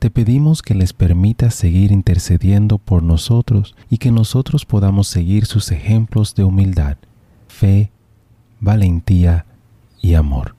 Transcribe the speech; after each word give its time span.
Te 0.00 0.08
pedimos 0.08 0.62
que 0.62 0.74
les 0.74 0.94
permitas 0.94 1.54
seguir 1.54 1.92
intercediendo 1.92 2.78
por 2.78 3.02
nosotros 3.02 3.76
y 3.90 3.98
que 3.98 4.10
nosotros 4.10 4.64
podamos 4.64 5.08
seguir 5.08 5.44
sus 5.44 5.70
ejemplos 5.72 6.34
de 6.34 6.42
humildad, 6.42 6.96
fe, 7.48 7.90
valentía 8.60 9.44
y 10.00 10.14
amor. 10.14 10.56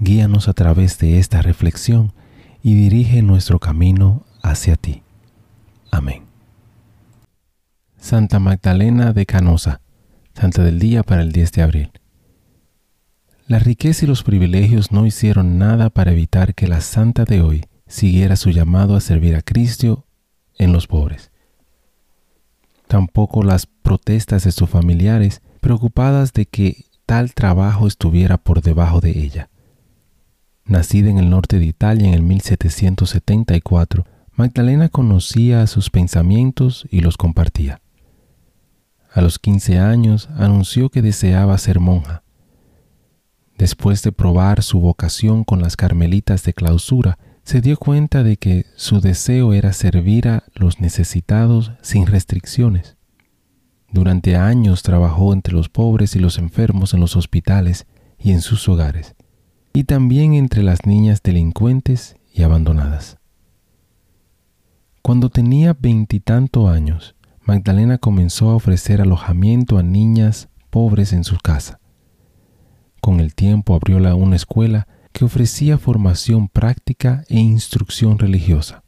Guíanos 0.00 0.48
a 0.48 0.52
través 0.52 0.98
de 0.98 1.18
esta 1.18 1.40
reflexión 1.40 2.12
y 2.62 2.74
dirige 2.74 3.22
nuestro 3.22 3.58
camino 3.58 4.26
hacia 4.42 4.76
ti. 4.76 5.02
Amén. 5.90 6.24
Santa 7.96 8.38
Magdalena 8.38 9.14
de 9.14 9.24
Canosa, 9.24 9.80
Santa 10.34 10.62
del 10.62 10.78
Día 10.78 11.02
para 11.02 11.22
el 11.22 11.32
10 11.32 11.52
de 11.52 11.62
abril. 11.62 11.90
La 13.48 13.60
riqueza 13.60 14.04
y 14.04 14.08
los 14.08 14.22
privilegios 14.22 14.92
no 14.92 15.06
hicieron 15.06 15.56
nada 15.56 15.88
para 15.88 16.12
evitar 16.12 16.54
que 16.54 16.68
la 16.68 16.82
Santa 16.82 17.24
de 17.24 17.40
hoy 17.40 17.64
siguiera 17.86 18.36
su 18.36 18.50
llamado 18.50 18.96
a 18.96 19.00
servir 19.00 19.36
a 19.36 19.42
Cristo 19.42 20.06
en 20.58 20.72
los 20.72 20.86
pobres. 20.86 21.30
Tampoco 22.88 23.42
las 23.42 23.66
protestas 23.66 24.44
de 24.44 24.52
sus 24.52 24.68
familiares, 24.68 25.42
preocupadas 25.60 26.32
de 26.32 26.46
que 26.46 26.84
tal 27.04 27.34
trabajo 27.34 27.86
estuviera 27.86 28.36
por 28.36 28.62
debajo 28.62 29.00
de 29.00 29.10
ella. 29.18 29.50
Nacida 30.64 31.10
en 31.10 31.18
el 31.18 31.30
norte 31.30 31.58
de 31.58 31.66
Italia 31.66 32.08
en 32.08 32.14
el 32.14 32.22
1774, 32.22 34.04
Magdalena 34.32 34.88
conocía 34.88 35.66
sus 35.66 35.90
pensamientos 35.90 36.86
y 36.90 37.00
los 37.00 37.16
compartía. 37.16 37.80
A 39.12 39.22
los 39.22 39.38
15 39.38 39.78
años 39.78 40.28
anunció 40.36 40.90
que 40.90 41.02
deseaba 41.02 41.56
ser 41.56 41.80
monja. 41.80 42.22
Después 43.56 44.02
de 44.02 44.12
probar 44.12 44.62
su 44.62 44.80
vocación 44.80 45.44
con 45.44 45.62
las 45.62 45.76
carmelitas 45.76 46.42
de 46.44 46.52
clausura, 46.52 47.18
se 47.46 47.60
dio 47.60 47.76
cuenta 47.76 48.24
de 48.24 48.38
que 48.38 48.66
su 48.74 49.00
deseo 49.00 49.52
era 49.52 49.72
servir 49.72 50.26
a 50.26 50.42
los 50.56 50.80
necesitados 50.80 51.70
sin 51.80 52.06
restricciones. 52.06 52.96
Durante 53.88 54.34
años 54.34 54.82
trabajó 54.82 55.32
entre 55.32 55.54
los 55.54 55.68
pobres 55.68 56.16
y 56.16 56.18
los 56.18 56.38
enfermos 56.38 56.92
en 56.92 56.98
los 56.98 57.14
hospitales 57.14 57.86
y 58.18 58.32
en 58.32 58.40
sus 58.40 58.68
hogares, 58.68 59.14
y 59.72 59.84
también 59.84 60.34
entre 60.34 60.64
las 60.64 60.86
niñas 60.86 61.22
delincuentes 61.22 62.16
y 62.34 62.42
abandonadas. 62.42 63.18
Cuando 65.00 65.30
tenía 65.30 65.76
veintitantos 65.78 66.68
años, 66.68 67.14
Magdalena 67.42 67.98
comenzó 67.98 68.50
a 68.50 68.56
ofrecer 68.56 69.00
alojamiento 69.00 69.78
a 69.78 69.84
niñas 69.84 70.48
pobres 70.68 71.12
en 71.12 71.22
su 71.22 71.36
casa. 71.38 71.78
Con 73.00 73.20
el 73.20 73.36
tiempo 73.36 73.76
abrió 73.76 73.98
una 74.16 74.34
escuela 74.34 74.88
que 75.16 75.24
ofrecía 75.24 75.78
formación 75.78 76.46
práctica 76.46 77.24
e 77.30 77.38
instrucción 77.38 78.18
religiosa. 78.18 78.82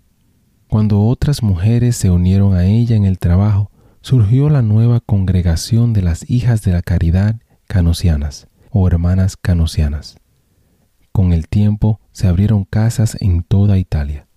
Cuando 0.68 1.00
otras 1.00 1.42
mujeres 1.42 1.96
se 1.96 2.10
unieron 2.10 2.52
a 2.52 2.66
ella 2.66 2.96
en 2.96 3.06
el 3.06 3.18
trabajo, 3.18 3.70
surgió 4.02 4.50
la 4.50 4.60
nueva 4.60 5.00
congregación 5.00 5.94
de 5.94 6.02
las 6.02 6.28
hijas 6.28 6.60
de 6.60 6.72
la 6.72 6.82
caridad 6.82 7.36
canosianas 7.66 8.46
o 8.70 8.86
hermanas 8.86 9.38
canosianas. 9.38 10.18
Con 11.12 11.32
el 11.32 11.48
tiempo 11.48 11.98
se 12.12 12.28
abrieron 12.28 12.66
casas 12.66 13.16
en 13.20 13.42
toda 13.42 13.78
Italia. 13.78 14.28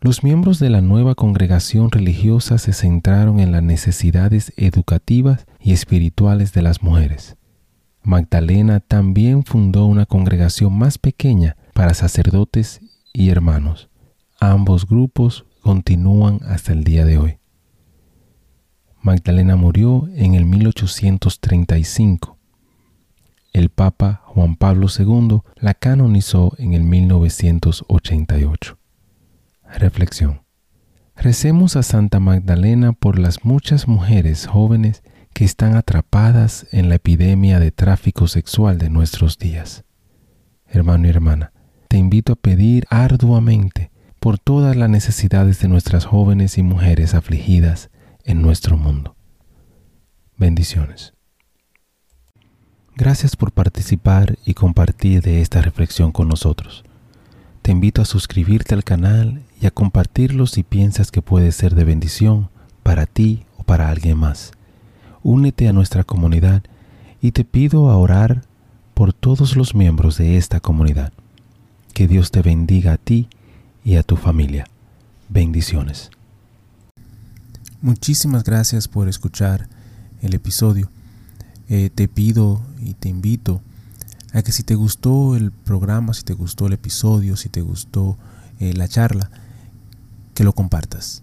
Los 0.00 0.24
miembros 0.24 0.58
de 0.58 0.68
la 0.68 0.80
nueva 0.80 1.14
congregación 1.14 1.92
religiosa 1.92 2.58
se 2.58 2.72
centraron 2.72 3.38
en 3.38 3.52
las 3.52 3.62
necesidades 3.62 4.52
educativas 4.56 5.46
y 5.60 5.74
espirituales 5.74 6.52
de 6.52 6.62
las 6.62 6.82
mujeres. 6.82 7.37
Magdalena 8.08 8.80
también 8.80 9.44
fundó 9.44 9.84
una 9.84 10.06
congregación 10.06 10.72
más 10.72 10.96
pequeña 10.96 11.58
para 11.74 11.92
sacerdotes 11.92 12.80
y 13.12 13.28
hermanos. 13.28 13.90
Ambos 14.40 14.88
grupos 14.88 15.44
continúan 15.60 16.40
hasta 16.46 16.72
el 16.72 16.84
día 16.84 17.04
de 17.04 17.18
hoy. 17.18 17.38
Magdalena 19.02 19.56
murió 19.56 20.08
en 20.14 20.32
el 20.34 20.46
1835. 20.46 22.38
El 23.52 23.68
Papa 23.68 24.22
Juan 24.24 24.56
Pablo 24.56 24.86
II 24.88 25.40
la 25.56 25.74
canonizó 25.74 26.54
en 26.56 26.72
el 26.72 26.84
1988. 26.84 28.78
Reflexión. 29.76 30.40
Recemos 31.14 31.76
a 31.76 31.82
Santa 31.82 32.20
Magdalena 32.20 32.94
por 32.94 33.18
las 33.18 33.44
muchas 33.44 33.86
mujeres 33.86 34.46
jóvenes 34.46 35.02
que 35.38 35.44
están 35.44 35.76
atrapadas 35.76 36.66
en 36.72 36.88
la 36.88 36.96
epidemia 36.96 37.60
de 37.60 37.70
tráfico 37.70 38.26
sexual 38.26 38.76
de 38.76 38.90
nuestros 38.90 39.38
días. 39.38 39.84
Hermano 40.66 41.06
y 41.06 41.10
hermana, 41.10 41.52
te 41.86 41.96
invito 41.96 42.32
a 42.32 42.34
pedir 42.34 42.86
arduamente 42.90 43.92
por 44.18 44.40
todas 44.40 44.74
las 44.74 44.90
necesidades 44.90 45.60
de 45.60 45.68
nuestras 45.68 46.06
jóvenes 46.06 46.58
y 46.58 46.64
mujeres 46.64 47.14
afligidas 47.14 47.88
en 48.24 48.42
nuestro 48.42 48.76
mundo. 48.76 49.14
Bendiciones. 50.36 51.14
Gracias 52.96 53.36
por 53.36 53.52
participar 53.52 54.40
y 54.44 54.54
compartir 54.54 55.22
de 55.22 55.40
esta 55.40 55.62
reflexión 55.62 56.10
con 56.10 56.26
nosotros. 56.26 56.82
Te 57.62 57.70
invito 57.70 58.02
a 58.02 58.06
suscribirte 58.06 58.74
al 58.74 58.82
canal 58.82 59.44
y 59.60 59.66
a 59.66 59.70
compartirlo 59.70 60.48
si 60.48 60.64
piensas 60.64 61.12
que 61.12 61.22
puede 61.22 61.52
ser 61.52 61.76
de 61.76 61.84
bendición 61.84 62.50
para 62.82 63.06
ti 63.06 63.46
o 63.56 63.62
para 63.62 63.88
alguien 63.88 64.18
más 64.18 64.50
únete 65.28 65.68
a 65.68 65.74
nuestra 65.74 66.04
comunidad 66.04 66.62
y 67.20 67.32
te 67.32 67.44
pido 67.44 67.90
a 67.90 67.98
orar 67.98 68.46
por 68.94 69.12
todos 69.12 69.56
los 69.56 69.74
miembros 69.74 70.16
de 70.16 70.38
esta 70.38 70.58
comunidad. 70.58 71.12
Que 71.92 72.08
Dios 72.08 72.30
te 72.30 72.40
bendiga 72.40 72.94
a 72.94 72.96
ti 72.96 73.28
y 73.84 73.96
a 73.96 74.02
tu 74.02 74.16
familia. 74.16 74.66
Bendiciones. 75.28 76.10
Muchísimas 77.82 78.42
gracias 78.42 78.88
por 78.88 79.06
escuchar 79.06 79.68
el 80.22 80.32
episodio. 80.32 80.90
Eh, 81.68 81.90
te 81.94 82.08
pido 82.08 82.62
y 82.80 82.94
te 82.94 83.10
invito 83.10 83.60
a 84.32 84.40
que 84.40 84.52
si 84.52 84.62
te 84.62 84.76
gustó 84.76 85.36
el 85.36 85.52
programa, 85.52 86.14
si 86.14 86.22
te 86.22 86.32
gustó 86.32 86.68
el 86.68 86.72
episodio, 86.72 87.36
si 87.36 87.50
te 87.50 87.60
gustó 87.60 88.16
eh, 88.60 88.72
la 88.72 88.88
charla, 88.88 89.30
que 90.32 90.42
lo 90.42 90.54
compartas 90.54 91.22